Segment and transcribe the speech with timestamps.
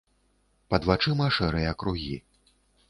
[0.71, 2.15] Пад вачыма шэрыя кругі.